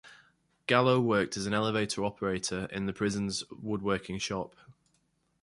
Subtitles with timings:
[0.65, 4.55] Gallo worked as an elevator operator in the prison's woodworking shop.